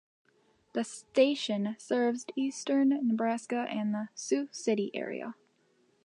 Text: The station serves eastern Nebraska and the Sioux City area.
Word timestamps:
The 0.73 0.83
station 0.83 1.75
serves 1.77 2.25
eastern 2.35 2.89
Nebraska 3.07 3.67
and 3.69 3.93
the 3.93 4.09
Sioux 4.15 4.49
City 4.51 4.89
area. 4.95 5.35